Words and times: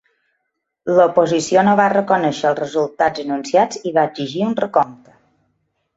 L'oposició 0.99 1.65
no 1.67 1.75
va 1.81 1.85
reconèixer 1.93 2.49
els 2.53 2.59
resultats 2.61 3.23
anunciats 3.27 3.83
i 3.91 3.95
va 3.99 4.09
exigir 4.13 4.45
un 4.51 4.57
recompte. 4.65 5.19